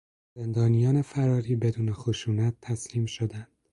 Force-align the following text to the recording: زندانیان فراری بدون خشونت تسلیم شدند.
زندانیان 0.35 1.01
فراری 1.01 1.55
بدون 1.55 1.93
خشونت 1.93 2.55
تسلیم 2.61 3.05
شدند. 3.05 3.47